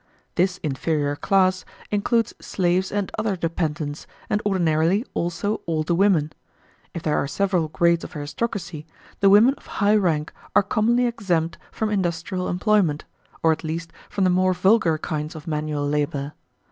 [0.33, 6.33] This inferior class includes slaves and other dependents, and ordinarily also all the women.
[6.95, 8.87] If there are several grades of aristocracy,
[9.19, 13.05] the women of high rank are commonly exempt from industrial employment,
[13.43, 16.33] or at least from the more vulgar kinds of manual labour.